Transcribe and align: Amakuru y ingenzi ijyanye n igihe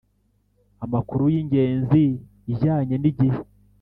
Amakuru 0.85 1.23
y 1.33 1.35
ingenzi 1.41 2.03
ijyanye 2.51 2.95
n 2.99 3.05
igihe 3.11 3.39